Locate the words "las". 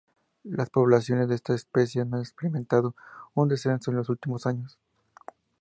0.45-0.71